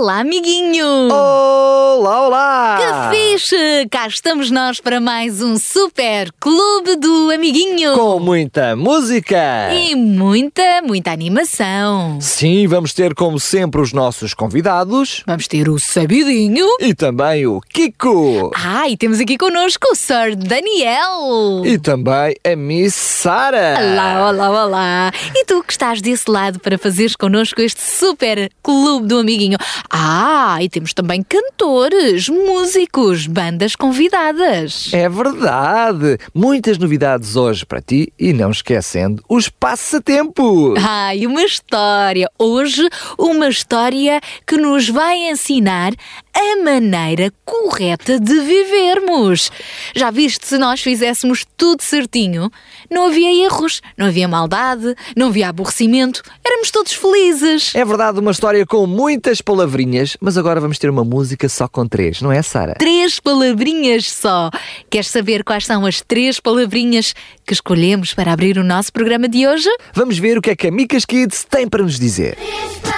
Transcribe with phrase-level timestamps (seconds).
[0.00, 1.10] Olá, amiguinho!
[1.12, 3.10] Olá, olá!
[3.12, 3.86] Que fixe!
[3.90, 7.92] Cá estamos nós para mais um super Clube do Amiguinho.
[7.92, 9.36] Com muita música!
[9.74, 12.18] E muita, muita animação.
[12.18, 16.66] Sim, vamos ter como sempre os nossos convidados Vamos ter o Sabidinho.
[16.80, 21.62] e também o Kiko Ah, e temos aqui connosco o Sir Daniel.
[21.66, 23.76] e também a Miss Sara.
[23.78, 25.12] Olá, olá, olá!
[25.36, 29.58] E tu que estás desse lado para fazeres connosco este super clube do amiguinho?
[29.92, 34.88] Ah, e temos também cantores, músicos, bandas convidadas.
[34.92, 36.16] É verdade!
[36.32, 40.78] Muitas novidades hoje para ti e não esquecendo os passatempos!
[40.80, 42.30] Ah, e uma história.
[42.38, 45.92] Hoje, uma história que nos vai ensinar
[46.34, 49.50] a maneira correta de vivermos.
[49.94, 52.50] Já viste, se nós fizéssemos tudo certinho,
[52.90, 57.74] não havia erros, não havia maldade, não havia aborrecimento, éramos todos felizes.
[57.74, 61.86] É verdade, uma história com muitas palavrinhas, mas agora vamos ter uma música só com
[61.86, 62.74] três, não é, Sara?
[62.74, 64.50] Três palavrinhas só.
[64.88, 67.14] Queres saber quais são as três palavrinhas
[67.46, 69.68] que escolhemos para abrir o nosso programa de hoje?
[69.94, 72.36] Vamos ver o que é que a Micas Kids tem para nos dizer.
[72.36, 72.89] Três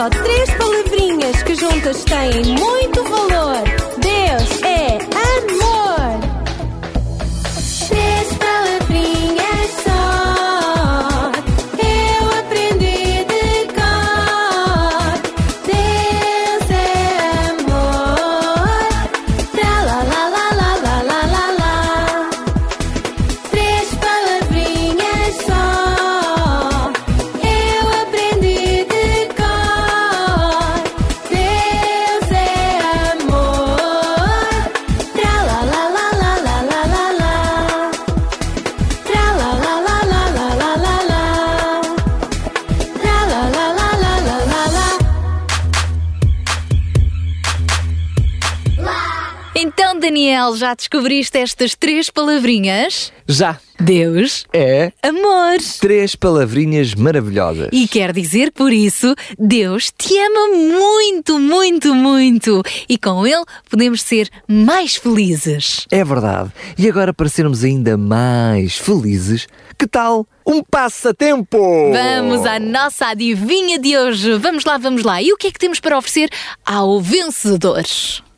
[0.00, 2.79] só três palavrinhas que juntas têm muito
[50.50, 53.12] Daniel, já descobriste estas três palavrinhas?
[53.26, 55.58] Já Deus, é amor.
[55.80, 57.68] três palavrinhas maravilhosas.
[57.72, 62.62] E quer dizer por isso Deus te ama muito, muito, muito.
[62.88, 65.86] E com Ele podemos ser mais felizes.
[65.90, 66.50] É verdade.
[66.76, 69.46] E agora, para sermos ainda mais felizes,
[69.78, 71.58] que tal um passatempo?
[71.92, 74.36] Vamos à nossa adivinha de hoje.
[74.38, 75.22] Vamos lá, vamos lá.
[75.22, 76.28] E o que é que temos para oferecer
[76.66, 77.84] ao vencedor?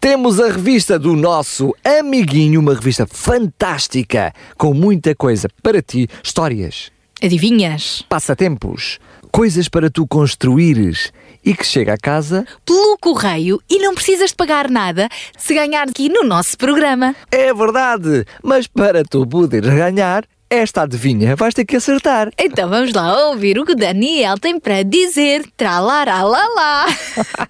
[0.02, 6.90] Temos a revista do nosso amiguinho, uma revista fantástica, com muita coisa para ti, histórias,
[7.22, 8.04] Adivinhas?
[8.08, 8.98] passatempos,
[9.30, 11.12] coisas para tu construires
[11.44, 12.44] e que chega a casa.
[12.66, 15.08] Pelo correio e não precisas de pagar nada
[15.38, 17.14] se ganhar aqui no nosso programa.
[17.30, 22.30] É verdade, mas para tu poderes ganhar esta adivinha, vais ter que acertar.
[22.38, 25.44] Então vamos lá ouvir o que o Daniel tem para dizer.
[25.56, 26.86] Tralalalala.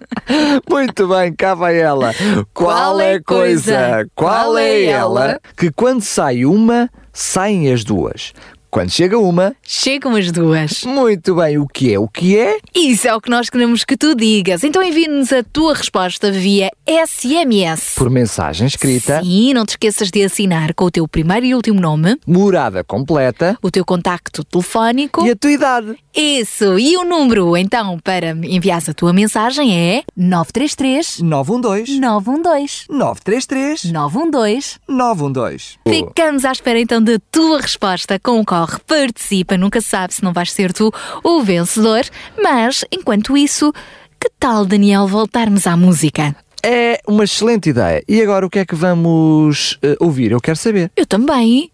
[0.71, 2.15] Muito bem, cá vai ela.
[2.55, 4.07] Qual é a coisa?
[4.15, 5.41] Qual é ela?
[5.57, 8.33] Que quando sai uma, saem as duas.
[8.73, 10.83] Quando chega uma, Chegam as duas.
[10.85, 11.99] muito bem, o que é?
[11.99, 12.57] O que é?
[12.75, 14.65] Isso é o que nós queremos que tu digas.
[14.65, 17.95] Então envie-nos a tua resposta via SMS.
[17.95, 21.79] Por mensagem escrita, Sim, não te esqueças de assinar com o teu primeiro e último
[21.79, 25.23] nome, morada completa o teu contacto telefónico.
[25.27, 25.95] e a tua idade.
[26.15, 33.85] Isso, e o número então para enviar a tua mensagem é 933 912 912 933
[33.93, 34.79] 912.
[34.89, 35.79] 912.
[35.89, 38.19] Ficamos à espera então da tua resposta.
[38.19, 40.93] Concorre, participa, nunca sabe se não vais ser tu
[41.25, 42.03] o vencedor.
[42.43, 43.73] Mas, enquanto isso,
[44.21, 46.37] que tal, Daniel, voltarmos à música?
[46.65, 48.03] É uma excelente ideia.
[48.07, 50.31] E agora o que é que vamos eh, ouvir?
[50.31, 50.93] Eu quero saber.
[50.95, 51.71] Eu também.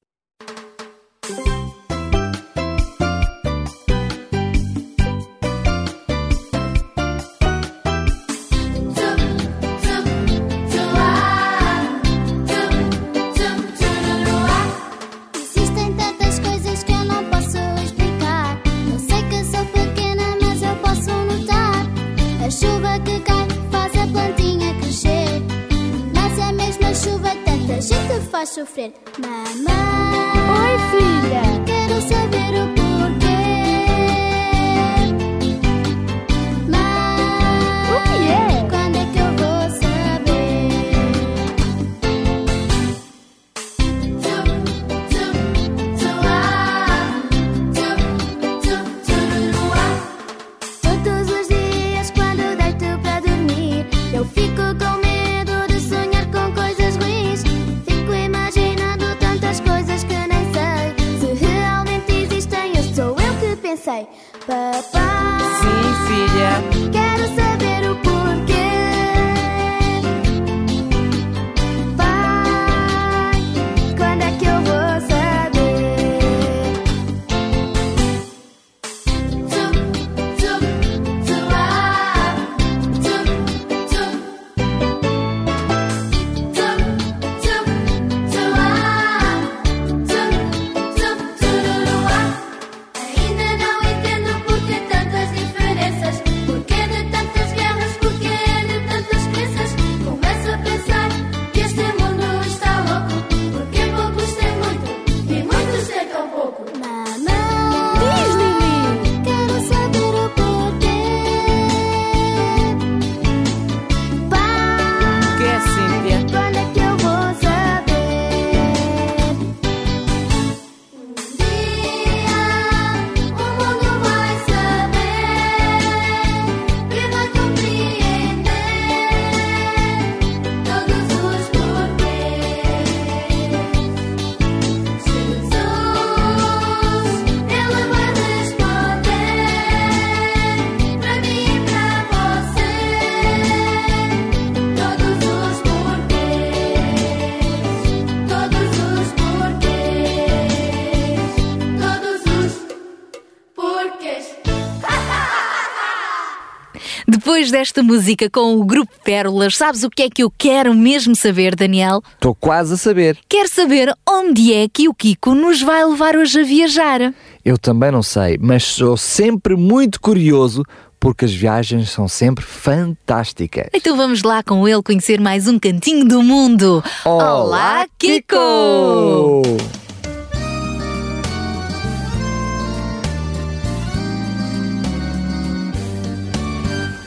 [157.28, 161.14] Depois desta música com o Grupo Pérolas, sabes o que é que eu quero mesmo
[161.14, 162.02] saber, Daniel?
[162.14, 163.18] Estou quase a saber.
[163.28, 167.12] Quero saber onde é que o Kiko nos vai levar hoje a viajar.
[167.44, 170.64] Eu também não sei, mas sou sempre muito curioso
[170.98, 173.68] porque as viagens são sempre fantásticas.
[173.74, 176.82] Então vamos lá com ele conhecer mais um cantinho do mundo.
[177.04, 179.42] Olá, Kiko!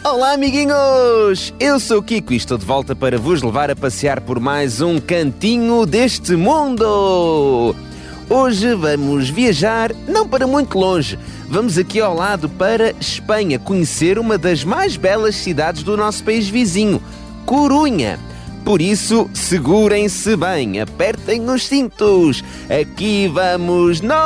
[0.03, 1.53] Olá, amiguinhos!
[1.59, 4.81] Eu sou o Kiko e estou de volta para vos levar a passear por mais
[4.81, 7.75] um cantinho deste mundo!
[8.27, 14.39] Hoje vamos viajar, não para muito longe, vamos aqui ao lado para Espanha conhecer uma
[14.39, 16.99] das mais belas cidades do nosso país vizinho,
[17.45, 18.19] Corunha.
[18.65, 22.43] Por isso, segurem-se bem, apertem os cintos.
[22.67, 24.21] Aqui vamos nós!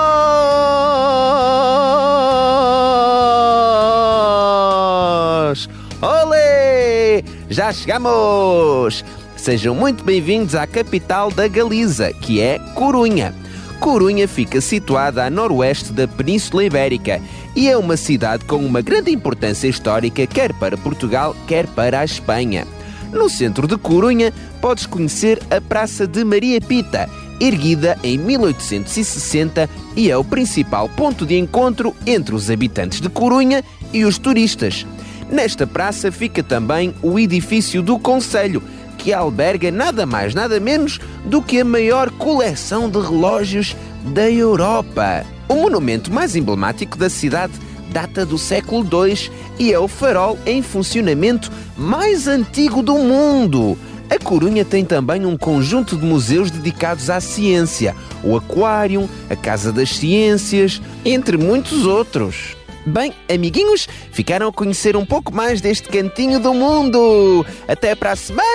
[7.50, 9.06] Já chegamos!
[9.38, 13.36] Sejam muito bem-vindos à capital da Galiza, que é Corunha.
[13.80, 17.22] Corunha fica situada a noroeste da Península Ibérica
[17.56, 22.06] e é uma cidade com uma grande importância histórica, quer para Portugal, quer para a
[22.06, 22.66] Espanha.
[23.14, 27.08] No centro de Corunha, podes conhecer a Praça de Maria Pita,
[27.40, 33.64] erguida em 1860 e é o principal ponto de encontro entre os habitantes de Corunha
[33.94, 34.84] e os turistas.
[35.30, 38.62] Nesta praça fica também o edifício do Conselho,
[38.98, 43.76] que alberga nada mais nada menos do que a maior coleção de relógios
[44.14, 45.26] da Europa.
[45.48, 47.54] O monumento mais emblemático da cidade
[47.92, 53.78] data do século II e é o farol em funcionamento mais antigo do mundo.
[54.10, 59.72] A Corunha tem também um conjunto de museus dedicados à ciência, o Aquário, a Casa
[59.72, 62.56] das Ciências, entre muitos outros.
[62.86, 67.44] Bem, amiguinhos, ficaram a conhecer um pouco mais deste cantinho do mundo.
[67.68, 68.46] Até para a semana!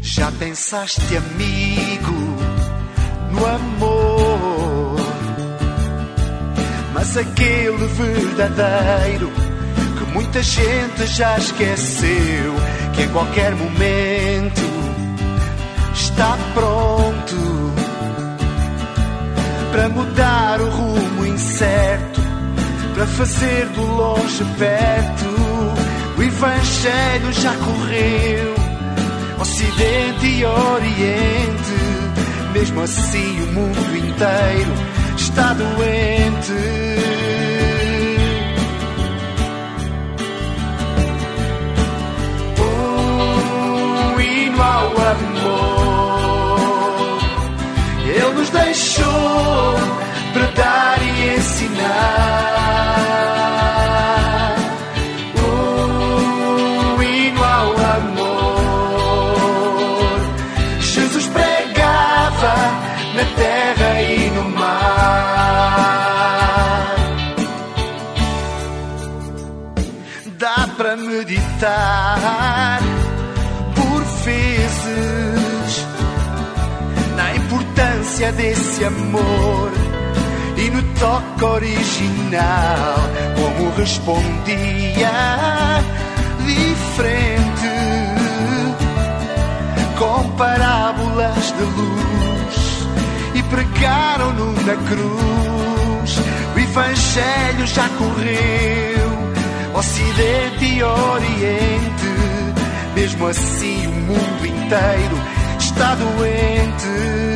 [0.00, 2.12] Já pensaste, amigo,
[3.32, 4.13] no amor?
[7.04, 9.30] Mas aquele verdadeiro
[9.98, 12.54] que muita gente já esqueceu,
[12.94, 14.62] que em qualquer momento
[15.92, 17.74] está pronto
[19.70, 22.22] para mudar o rumo incerto
[22.94, 25.26] para fazer do longe perto.
[26.16, 28.54] O Evangelho já correu,
[29.38, 31.74] Ocidente e Oriente.
[32.54, 34.72] Mesmo assim, o mundo inteiro
[35.18, 36.83] está doente.
[44.60, 46.58] Ao amor,
[48.06, 49.74] Ele nos deixou
[50.32, 52.54] para dar e ensinar.
[55.38, 58.50] Um hino ao amor,
[60.80, 62.54] Jesus pregava
[63.14, 65.34] na terra e no mar.
[70.38, 72.93] Dá para meditar
[78.24, 79.72] importância desse amor
[80.56, 82.96] e no toque original,
[83.36, 85.10] como respondia
[86.46, 87.74] diferente
[89.98, 92.88] com parábolas de luz
[93.34, 96.18] e pregaram-no na cruz.
[96.54, 102.14] O Evangelho já correu, Ocidente e Oriente.
[102.94, 105.18] Mesmo assim, o mundo inteiro
[105.58, 107.33] está doente.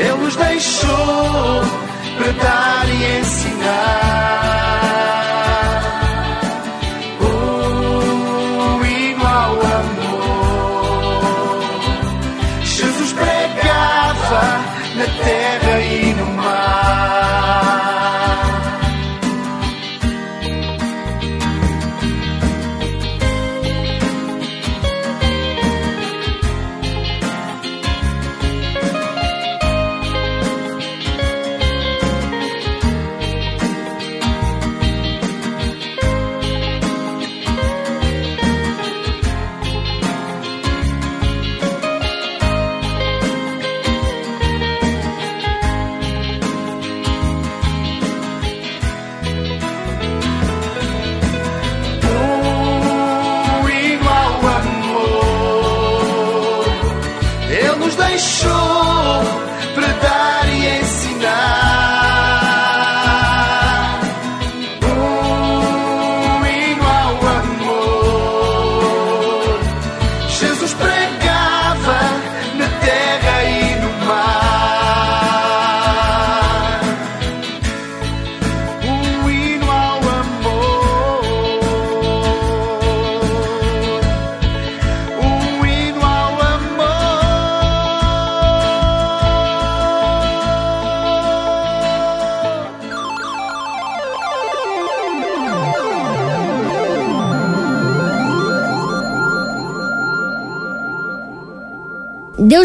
[0.00, 1.60] Ele nos deixou
[2.16, 4.40] para dar e ensinar.
[8.82, 10.40] Hino ao amor,
[12.62, 14.42] Jesus pregava
[14.96, 15.59] na terra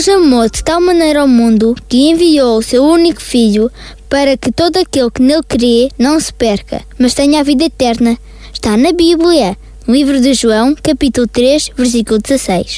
[0.06, 3.72] Deus amou de tal maneira ao mundo que enviou o seu único Filho
[4.08, 8.16] para que todo aquele que nele crê não se perca, mas tenha a vida eterna.
[8.54, 9.58] Está na Bíblia,
[9.88, 12.78] livro de João, capítulo 3, versículo 16.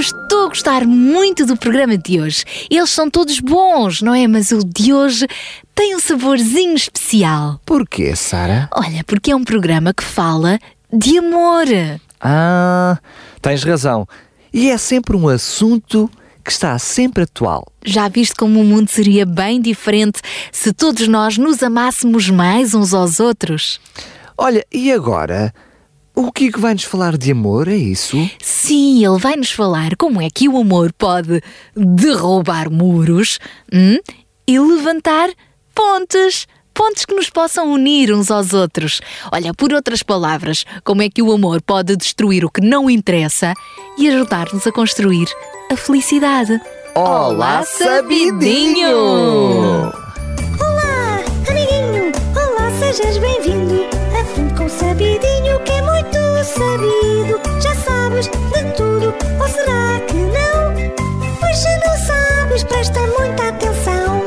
[0.00, 2.42] Eu estou a gostar muito do programa de hoje.
[2.70, 4.26] Eles são todos bons, não é?
[4.26, 5.26] Mas o de hoje
[5.74, 7.60] tem um saborzinho especial.
[7.66, 8.66] Porquê, Sara?
[8.74, 10.58] Olha, porque é um programa que fala
[10.90, 11.66] de amor.
[12.18, 12.98] Ah,
[13.42, 14.08] tens razão.
[14.50, 16.10] E é sempre um assunto
[16.42, 17.70] que está sempre atual.
[17.84, 22.94] Já viste como o mundo seria bem diferente se todos nós nos amássemos mais uns
[22.94, 23.78] aos outros?
[24.38, 25.52] Olha, e agora?
[26.20, 28.30] O Kiko vai-nos falar de amor, é isso?
[28.42, 31.42] Sim, ele vai nos falar como é que o amor pode
[31.74, 33.38] derrubar muros
[33.72, 33.96] hum,
[34.46, 35.30] e levantar
[35.74, 36.46] pontes.
[36.74, 39.00] Pontes que nos possam unir uns aos outros.
[39.32, 43.54] Olha, por outras palavras, como é que o amor pode destruir o que não interessa
[43.96, 45.26] e ajudar-nos a construir
[45.72, 46.60] a felicidade.
[46.94, 48.90] Olá, sabidinho!
[50.60, 52.12] Olá, amiguinho!
[52.36, 53.86] Olá, sejas bem-vindo!
[54.20, 55.79] Aprende com o sabidinho que é
[56.60, 57.40] sabido.
[57.58, 61.40] Já sabes de tudo, ou será que não?
[61.40, 64.20] Pois se não sabes, presta muita atenção.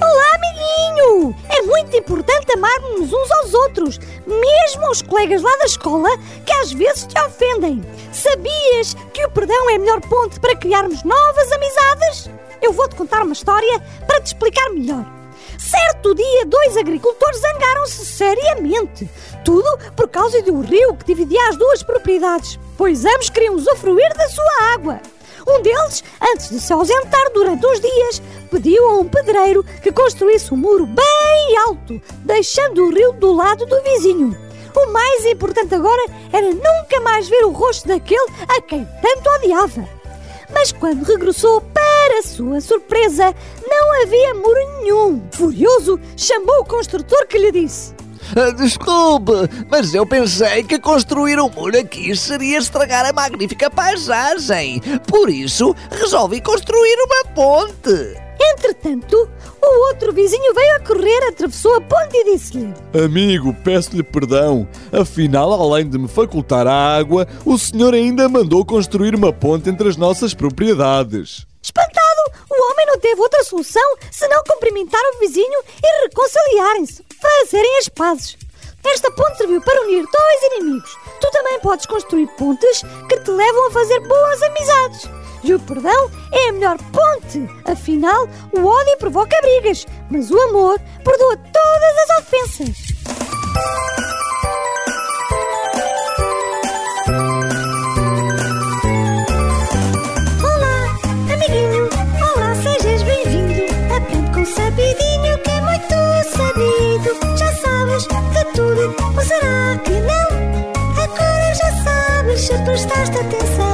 [0.00, 1.36] Olá, amiguinho!
[1.48, 6.08] É muito importante amarmos uns aos outros, mesmo aos colegas lá da escola
[6.44, 7.84] que às vezes te ofendem.
[8.12, 12.30] Sabias que o perdão é a melhor ponte para criarmos novas amizades?
[12.60, 15.13] Eu vou-te contar uma história para te explicar melhor.
[15.58, 19.08] Certo dia, dois agricultores zangaram-se seriamente.
[19.44, 24.14] Tudo por causa de um rio que dividia as duas propriedades, pois ambos queriam usufruir
[24.16, 25.00] da sua água.
[25.46, 30.52] Um deles, antes de se ausentar durante uns dias, pediu a um pedreiro que construísse
[30.54, 34.36] um muro bem alto, deixando o rio do lado do vizinho.
[34.74, 39.88] O mais importante agora era nunca mais ver o rosto daquele a quem tanto odiava.
[40.52, 43.34] Mas quando regressou, para sua surpresa,
[43.68, 45.22] não havia muro nenhum.
[45.32, 47.94] Furioso, chamou o construtor que lhe disse:
[48.36, 49.32] Ah, Desculpe,
[49.70, 54.80] mas eu pensei que construir um muro aqui seria estragar a magnífica paisagem.
[55.06, 58.24] Por isso, resolvi construir uma ponte.
[58.40, 59.28] Entretanto,
[59.62, 62.72] o outro vizinho veio a correr, atravessou a ponte e disse-lhe:
[63.04, 64.66] Amigo, peço-lhe perdão.
[64.92, 69.88] Afinal, além de me facultar a água, o senhor ainda mandou construir uma ponte entre
[69.88, 71.46] as nossas propriedades.
[71.76, 77.88] Espantado, o homem não teve outra solução senão cumprimentar o vizinho e reconciliarem-se, fazerem as
[77.88, 78.36] pazes.
[78.84, 80.96] Esta ponte serviu para unir dois inimigos.
[81.20, 85.10] Tu também podes construir pontes que te levam a fazer boas amizades.
[85.42, 87.44] E o perdão é a melhor ponte.
[87.64, 94.13] Afinal, o ódio provoca brigas, mas o amor perdoa todas as ofensas.
[104.94, 105.96] Que é muito
[106.36, 107.36] sabido.
[107.36, 111.02] Já sabes de tudo, ou será que não?
[111.02, 113.73] Agora já sabes se prestaste atenção.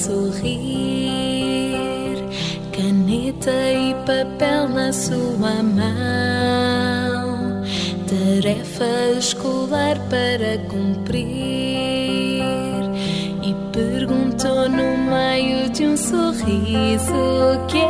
[0.00, 1.76] Sorrir,
[2.72, 7.62] caneta e papel na sua mão,
[8.08, 11.20] tarefa escolar para cumprir,
[13.42, 17.89] e perguntou no meio de um sorriso o que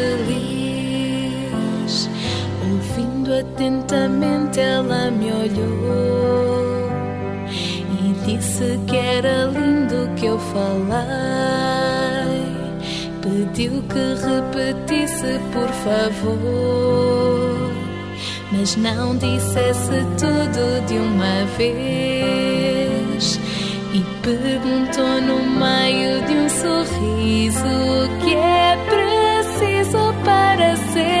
[3.41, 6.89] atentamente ela me olhou
[7.99, 11.41] E disse que era lindo que eu falei
[13.21, 17.71] Pediu que repetisse, por favor.
[18.51, 23.39] Mas não dissesse tudo de uma vez.
[23.93, 31.20] E perguntou no meio de um sorriso o que é preciso para ser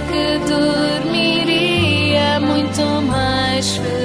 [0.00, 3.96] que dormiria muito mais feliz.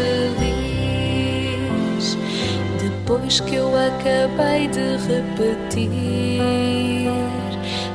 [2.81, 6.41] Depois que eu acabei de repetir,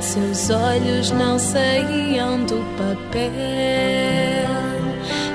[0.01, 3.37] seus olhos não saíam do papel.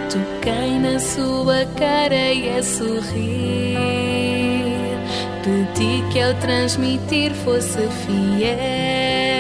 [0.10, 3.78] Toquei na sua cara e a sorrir.
[5.44, 9.31] Pedi que ao transmitir fosse fiel.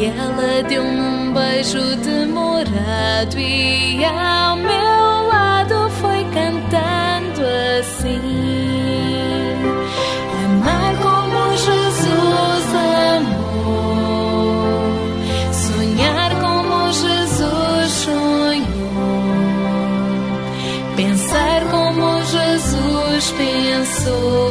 [0.00, 7.42] E ela deu-me um beijo demorado e ao meu lado foi cantando
[7.78, 8.18] assim:
[10.42, 12.74] Amar como Jesus
[13.18, 14.64] amou,
[15.52, 18.64] sonhar como Jesus sonhou,
[20.96, 24.50] pensar como Jesus pensou,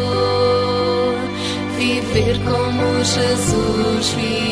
[1.76, 4.49] viver como Jesus viveu.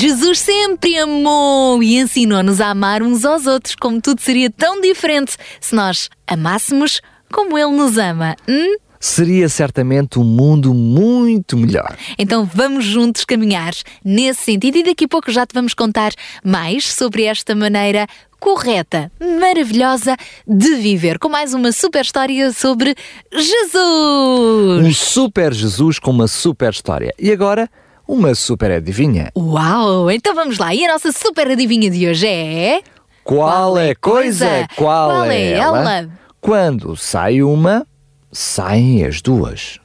[0.00, 5.36] Jesus sempre amou e ensinou-nos a amar uns aos outros, como tudo seria tão diferente
[5.60, 7.00] se nós amássemos
[7.32, 8.36] como Ele nos ama.
[8.48, 8.76] Hum?
[9.00, 11.96] Seria certamente um mundo muito melhor.
[12.16, 13.72] Então vamos juntos caminhar
[14.04, 16.12] nesse sentido e daqui a pouco já te vamos contar
[16.44, 18.06] mais sobre esta maneira
[18.38, 22.94] correta, maravilhosa de viver, com mais uma super história sobre
[23.32, 24.86] Jesus.
[24.86, 27.12] Um super Jesus com uma super história.
[27.18, 27.68] E agora,
[28.08, 29.30] uma super adivinha.
[29.36, 30.10] Uau!
[30.10, 30.74] Então vamos lá.
[30.74, 32.80] E a nossa super adivinha de hoje é.
[33.22, 34.66] Qual, é coisa?
[34.74, 35.78] Qual, Qual é, é ela?
[35.78, 36.10] ela?
[36.40, 37.86] Quando sai uma,
[38.32, 39.78] saem as duas.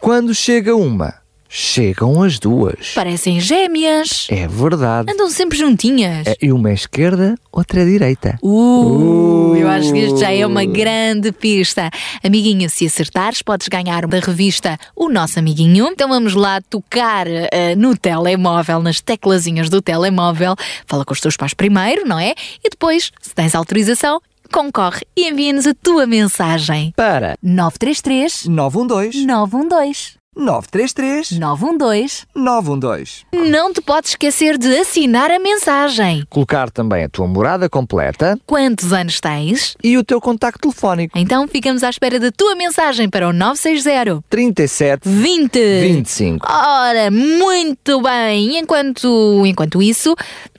[0.00, 1.14] Quando chega uma,
[1.54, 2.94] chegam as duas.
[2.94, 4.26] Parecem gêmeas.
[4.30, 5.12] É verdade.
[5.12, 6.26] Andam sempre juntinhas.
[6.26, 8.38] É, E uma é esquerda, outra é direita.
[8.42, 11.90] Uh, eu acho que isto já é uma grande pista.
[12.24, 15.88] Amiguinho, se acertares, podes ganhar da revista O Nosso Amiguinho.
[15.88, 20.56] Então vamos lá tocar eh, no telemóvel, nas teclazinhas do telemóvel.
[20.86, 22.34] Fala com os teus pais primeiro, não é?
[22.64, 26.94] E depois, se tens autorização, concorre e envia-nos a tua mensagem.
[26.96, 33.24] Para 933 912 912 933 912 912.
[33.50, 36.24] Não te podes esquecer de assinar a mensagem.
[36.30, 39.76] Colocar também a tua morada completa Quantos anos tens?
[39.84, 41.18] e o teu contacto telefónico.
[41.18, 46.46] Então ficamos à espera da tua mensagem para o 960 37 20 25.
[46.50, 48.58] Ora, muito bem.
[48.58, 50.14] Enquanto, enquanto isso,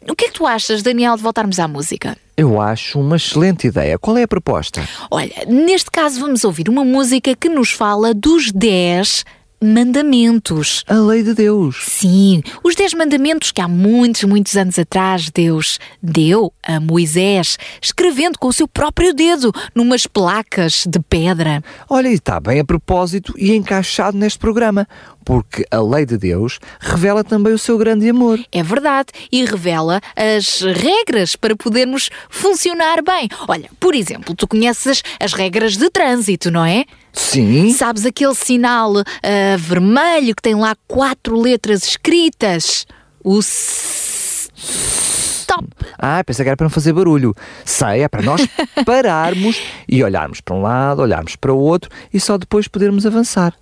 [0.07, 2.15] o que é que tu achas, Daniel, de voltarmos à música?
[2.37, 3.97] Eu acho uma excelente ideia.
[3.97, 4.87] Qual é a proposta?
[5.09, 9.23] Olha, neste caso vamos ouvir uma música que nos fala dos 10
[9.63, 10.83] mandamentos.
[10.87, 11.85] A lei de Deus.
[11.87, 18.37] Sim, os 10 mandamentos que há muitos, muitos anos atrás Deus deu a Moisés, escrevendo
[18.37, 21.63] com o seu próprio dedo numas placas de pedra.
[21.89, 24.87] Olha, e está bem a propósito e encaixado neste programa,
[25.23, 28.39] porque a lei de Deus revela também o seu grande amor.
[28.51, 33.29] É verdade, e revela as regras para podermos funcionar bem.
[33.47, 36.85] Olha, por exemplo, tu conheces as regras de trânsito, não é?
[37.13, 37.71] Sim.
[37.73, 42.85] Sabes aquele sinal ah, vermelho que tem lá quatro letras escritas?
[43.23, 45.67] O s- stop.
[45.97, 47.33] Ah, pensei que era para não fazer barulho.
[47.63, 48.41] Sei, é para nós
[48.85, 53.53] pararmos e olharmos para um lado, olharmos para o outro e só depois podermos avançar.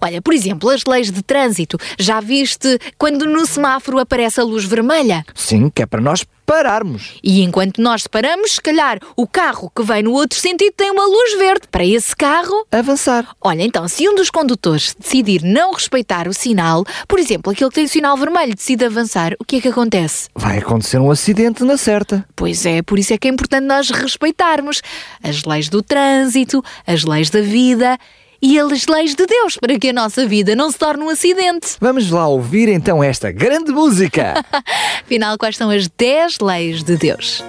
[0.00, 1.76] Olha, por exemplo, as leis de trânsito.
[1.98, 5.24] Já viste quando no semáforo aparece a luz vermelha?
[5.34, 7.14] Sim, que é para nós pararmos.
[7.22, 11.06] E enquanto nós paramos, se calhar o carro que vem no outro sentido tem uma
[11.06, 13.24] luz verde para esse carro avançar.
[13.40, 17.76] Olha, então, se um dos condutores decidir não respeitar o sinal, por exemplo, aquele que
[17.76, 20.28] tem o sinal vermelho decide avançar, o que é que acontece?
[20.34, 22.26] Vai acontecer um acidente na certa.
[22.34, 24.82] Pois é, por isso é que é importante nós respeitarmos
[25.22, 27.96] as leis do trânsito, as leis da vida
[28.42, 31.76] e as leis de Deus para que a nossa vida não se torne um acidente.
[31.80, 34.34] Vamos lá ouvir então esta grande música.
[35.04, 37.42] Afinal, quais são as 10 leis de Deus?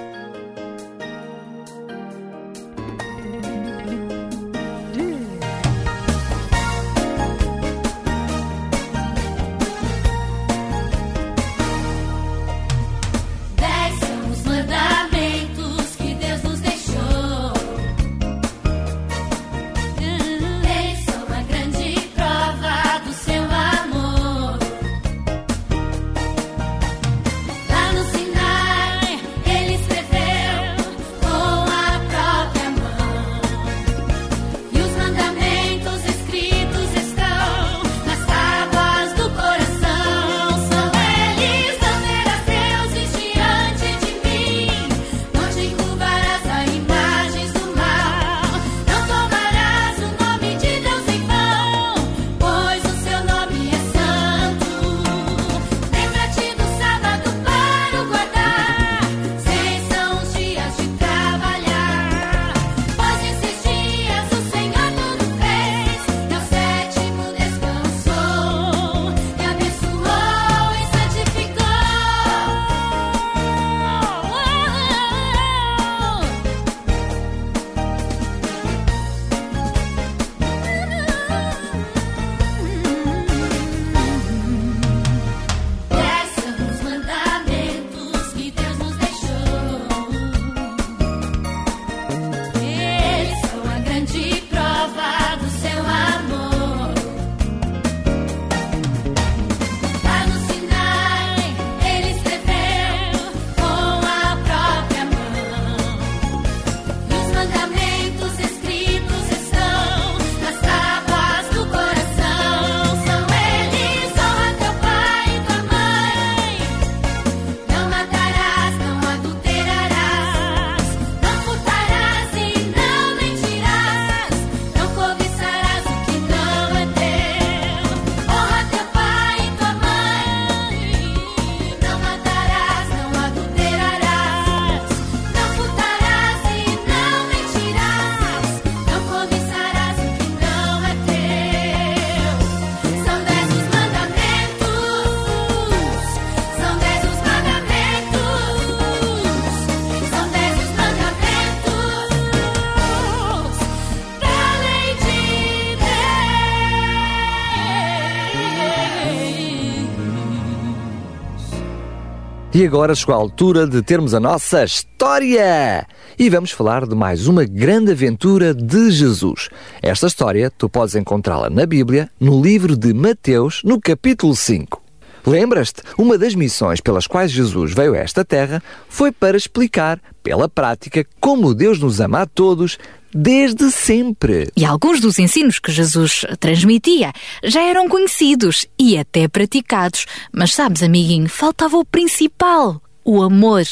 [162.61, 165.87] E agora chegou a altura de termos a nossa história!
[166.19, 169.49] E vamos falar de mais uma grande aventura de Jesus.
[169.81, 174.80] Esta história tu podes encontrá-la na Bíblia, no livro de Mateus, no capítulo 5.
[175.25, 175.81] Lembras-te?
[175.97, 181.05] Uma das missões pelas quais Jesus veio a esta terra foi para explicar, pela prática,
[181.19, 182.77] como Deus nos ama a todos
[183.13, 184.49] desde sempre.
[184.55, 187.11] E alguns dos ensinos que Jesus transmitia
[187.43, 190.05] já eram conhecidos e até praticados.
[190.31, 192.81] Mas sabes, amiguinho, faltava o principal.
[193.03, 193.63] O amor.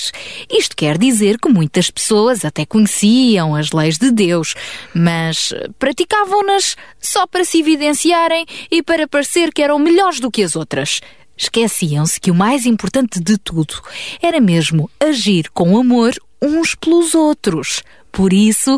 [0.50, 4.56] Isto quer dizer que muitas pessoas até conheciam as leis de Deus,
[4.92, 10.56] mas praticavam-nas só para se evidenciarem e para parecer que eram melhores do que as
[10.56, 11.00] outras.
[11.42, 13.82] Esqueciam-se que o mais importante de tudo
[14.22, 17.82] era mesmo agir com amor uns pelos outros.
[18.12, 18.78] Por isso,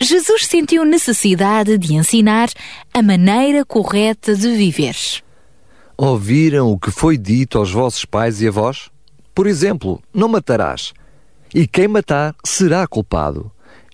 [0.00, 2.48] Jesus sentiu necessidade de ensinar
[2.94, 4.96] a maneira correta de viver.
[5.98, 8.88] Ouviram o que foi dito aos vossos pais e avós?
[9.34, 10.94] Por exemplo, não matarás.
[11.54, 13.52] E quem matar será culpado.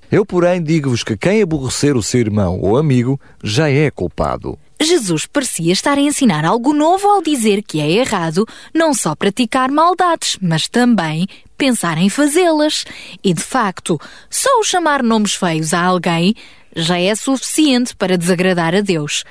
[0.08, 4.56] Eu, porém, digo-vos que quem aborrecer o seu irmão ou amigo já é culpado.
[4.80, 9.70] Jesus parecia estar a ensinar algo novo ao dizer que é errado não só praticar
[9.70, 12.84] maldades, mas também pensar em fazê-las.
[13.22, 16.34] E de facto, só o chamar nomes feios a alguém
[16.74, 19.24] já é suficiente para desagradar a Deus.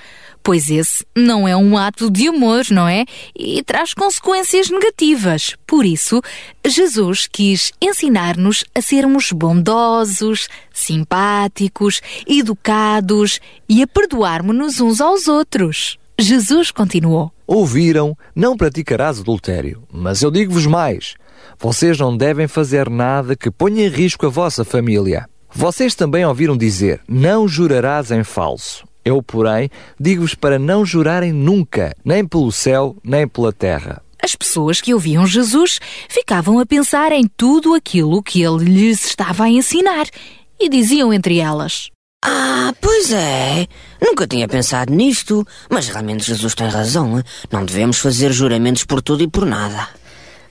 [0.43, 3.05] Pois esse não é um ato de amor, não é?
[3.33, 5.55] E traz consequências negativas.
[5.65, 6.21] Por isso,
[6.65, 15.97] Jesus quis ensinar-nos a sermos bondosos, simpáticos, educados e a perdoarmos-nos uns aos outros.
[16.19, 19.83] Jesus continuou: Ouviram, não praticarás adultério.
[19.91, 21.15] Mas eu digo-vos mais:
[21.57, 25.25] vocês não devem fazer nada que ponha em risco a vossa família.
[25.53, 28.83] Vocês também ouviram dizer: Não jurarás em falso.
[29.05, 34.01] Eu, porém, digo-vos para não jurarem nunca, nem pelo céu, nem pela terra.
[34.23, 39.43] As pessoas que ouviam Jesus ficavam a pensar em tudo aquilo que ele lhes estava
[39.43, 40.05] a ensinar
[40.57, 41.89] e diziam entre elas:
[42.23, 43.67] Ah, pois é.
[44.01, 47.21] Nunca tinha pensado nisto, mas realmente Jesus tem razão.
[47.51, 49.89] Não devemos fazer juramentos por tudo e por nada.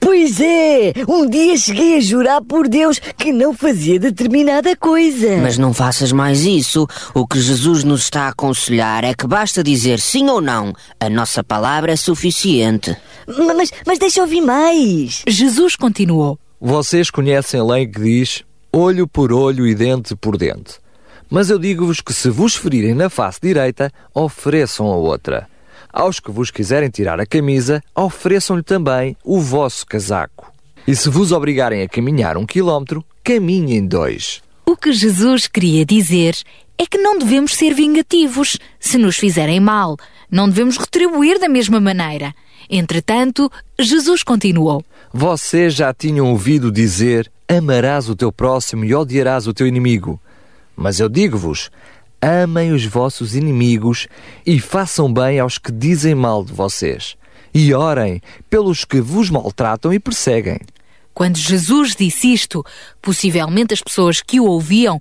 [0.03, 5.37] Pois é, um dia cheguei a jurar por Deus que não fazia determinada coisa.
[5.37, 6.85] Mas não faças mais isso.
[7.13, 10.73] O que Jesus nos está a aconselhar é que basta dizer sim ou não.
[10.99, 12.95] A nossa palavra é suficiente.
[13.25, 15.23] Mas, mas deixa ouvir mais.
[15.25, 20.81] Jesus continuou: Vocês conhecem a lei que diz olho por olho e dente por dente.
[21.29, 25.47] Mas eu digo-vos que se vos ferirem na face direita, ofereçam a outra.
[25.93, 30.51] Aos que vos quiserem tirar a camisa, ofereçam-lhe também o vosso casaco.
[30.87, 34.41] E se vos obrigarem a caminhar um quilómetro, caminhem dois.
[34.65, 36.35] O que Jesus queria dizer
[36.79, 38.57] é que não devemos ser vingativos.
[38.79, 39.95] Se nos fizerem mal,
[40.31, 42.33] não devemos retribuir da mesma maneira.
[42.67, 49.53] Entretanto, Jesus continuou: Vocês já tinham ouvido dizer: Amarás o teu próximo e odiarás o
[49.53, 50.19] teu inimigo.
[50.75, 51.69] Mas eu digo-vos:
[52.23, 54.07] amem os vossos inimigos
[54.45, 57.17] e façam bem aos que dizem mal de vocês.
[57.53, 60.59] E orem pelos que vos maltratam e perseguem.
[61.13, 62.65] Quando Jesus disse isto,
[63.01, 64.99] possivelmente as pessoas que o ouviam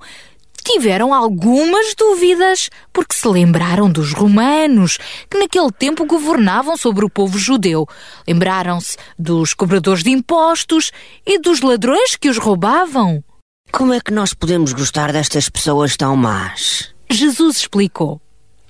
[0.65, 4.99] tiveram algumas dúvidas, porque se lembraram dos romanos,
[5.31, 7.87] que naquele tempo governavam sobre o povo judeu.
[8.29, 10.93] Lembraram-se dos cobradores de impostos
[11.27, 13.25] e dos ladrões que os roubavam.
[13.73, 16.92] Como é que nós podemos gostar destas pessoas tão más?
[17.13, 18.21] Jesus explicou.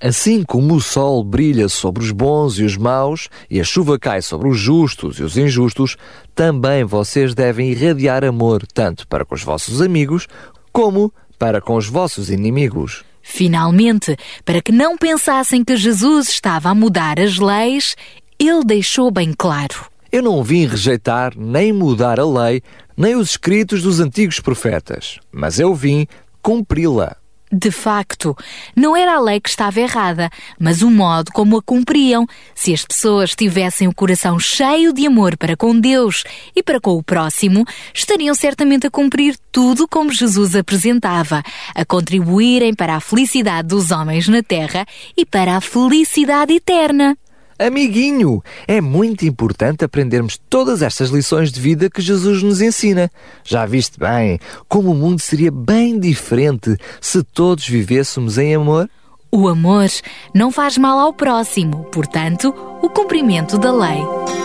[0.01, 4.21] Assim como o sol brilha sobre os bons e os maus, e a chuva cai
[4.21, 5.97] sobre os justos e os injustos,
[6.35, 10.27] também vocês devem irradiar amor tanto para com os vossos amigos
[10.73, 13.05] como para com os vossos inimigos.
[13.23, 17.95] Finalmente, para que não pensassem que Jesus estava a mudar as leis,
[18.37, 22.61] ele deixou bem claro: Eu não vim rejeitar nem mudar a lei,
[22.97, 26.09] nem os escritos dos antigos profetas, mas eu vim
[26.43, 27.22] cumpri-la.
[27.55, 28.35] De facto,
[28.75, 32.27] não era a lei que estava errada, mas o modo como a cumpriam.
[32.55, 36.25] Se as pessoas tivessem o coração cheio de amor para com Deus
[36.57, 41.43] e para com o próximo, estariam certamente a cumprir tudo como Jesus apresentava,
[41.75, 47.19] a contribuírem para a felicidade dos homens na terra e para a felicidade eterna.
[47.67, 53.11] Amiguinho, é muito importante aprendermos todas estas lições de vida que Jesus nos ensina.
[53.45, 58.89] Já viste bem como o mundo seria bem diferente se todos vivêssemos em amor?
[59.31, 59.89] O amor
[60.35, 64.03] não faz mal ao próximo, portanto, o cumprimento da lei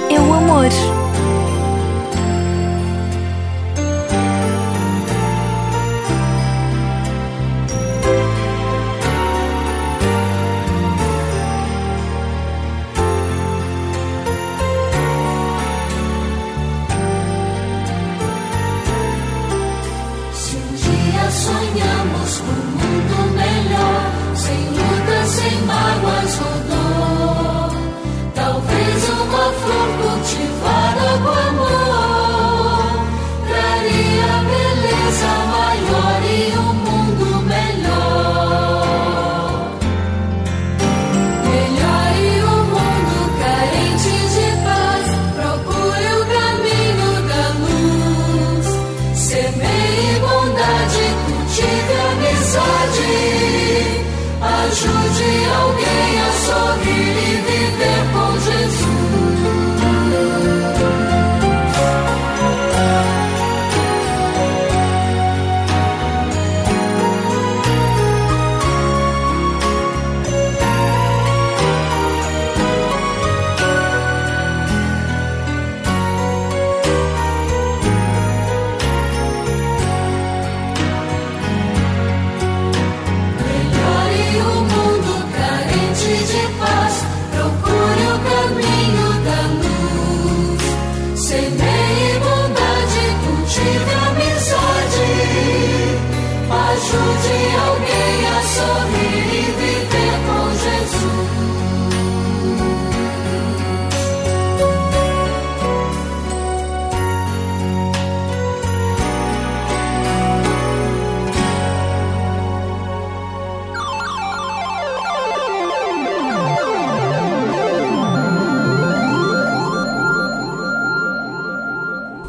[0.10, 1.06] é o amor.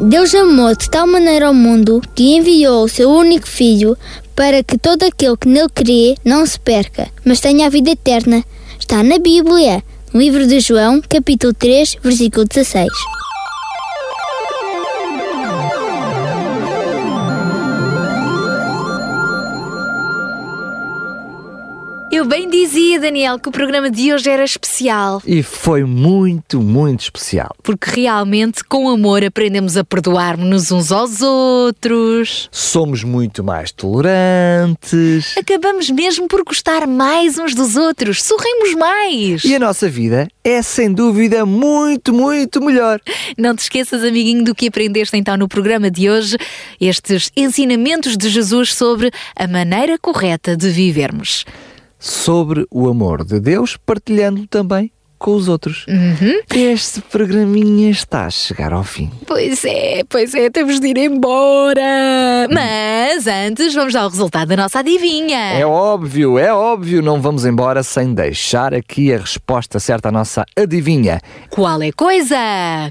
[0.09, 3.94] Deus amou de tal maneira ao mundo que enviou o seu único filho
[4.35, 8.42] para que todo aquele que nele crê não se perca, mas tenha a vida eterna.
[8.81, 12.88] Está na Bíblia, no livro de João, capítulo 3, versículo 16.
[22.67, 25.23] Dizia, Daniel, que o programa de hoje era especial.
[25.27, 27.54] E foi muito, muito especial.
[27.63, 32.48] Porque realmente, com amor, aprendemos a perdoar-nos uns aos outros.
[32.50, 35.37] Somos muito mais tolerantes.
[35.37, 38.23] Acabamos mesmo por gostar mais uns dos outros.
[38.23, 39.44] Sorrimos mais.
[39.44, 43.00] E a nossa vida é, sem dúvida, muito, muito melhor.
[43.37, 46.37] Não te esqueças, amiguinho, do que aprendeste então no programa de hoje,
[46.81, 51.44] estes ensinamentos de Jesus sobre a maneira correta de vivermos.
[51.99, 55.85] Sobre o amor de Deus, partilhando também com os outros.
[55.88, 56.40] Uhum.
[56.55, 59.11] Este programinha está a chegar ao fim.
[59.27, 62.49] Pois é, pois é, temos de ir embora.
[62.53, 65.55] Mas antes vamos dar o resultado da nossa adivinha.
[65.55, 70.44] É óbvio, é óbvio, não vamos embora sem deixar aqui a resposta certa à nossa
[70.57, 71.21] adivinha.
[71.51, 72.37] Qual é coisa?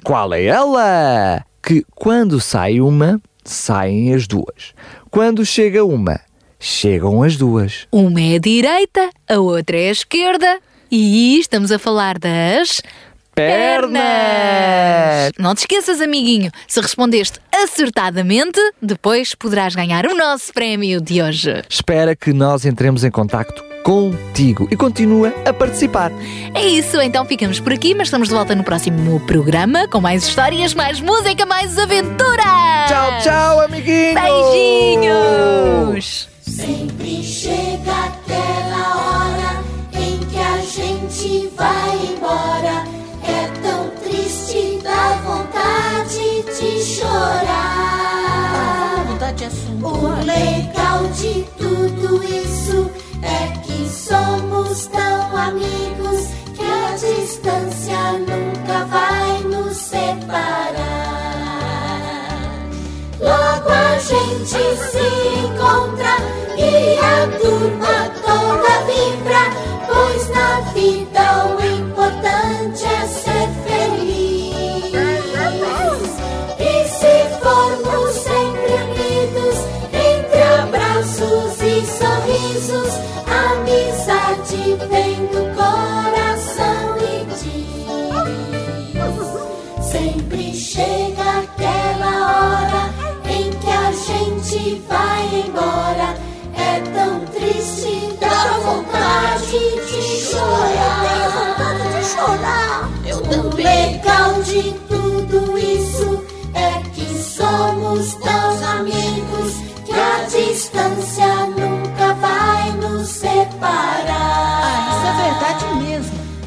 [0.04, 1.44] Qual é ela?
[1.64, 4.74] Que quando sai uma, saem as duas.
[5.10, 6.20] Quando chega uma,
[6.60, 7.88] chegam as duas.
[7.92, 10.60] Uma é a direita, a outra é a esquerda.
[10.90, 12.82] E estamos a falar das.
[13.36, 14.02] Pernas!
[15.38, 21.62] Não te esqueças, amiguinho, se respondeste acertadamente, depois poderás ganhar o nosso prémio de hoje.
[21.70, 26.12] Espera que nós entremos em contacto contigo e continua a participar.
[26.56, 30.28] É isso, então ficamos por aqui, mas estamos de volta no próximo programa com mais
[30.28, 32.88] histórias, mais música, mais aventura!
[32.88, 34.20] Tchau, tchau, amiguinhos!
[34.20, 36.37] Beijinhos!
[36.58, 42.87] Sempre chega aquela hora em que a gente vai embora.
[67.58, 69.50] Turma toda vibra,
[69.88, 71.07] pois na vida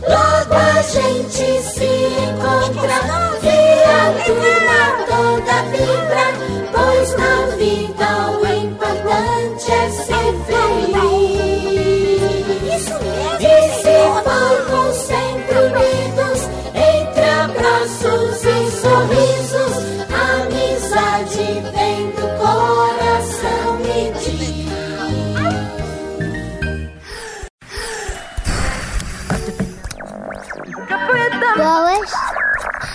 [0.03, 2.00] Logo a gente se